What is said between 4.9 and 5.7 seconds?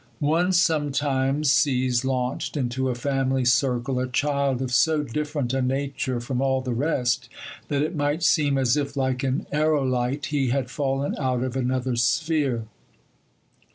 different a